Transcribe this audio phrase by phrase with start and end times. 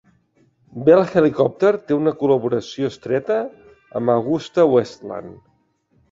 [0.85, 3.37] Bell Helicopter té una col·laboració estreta
[4.01, 5.37] amb AgustaWestland.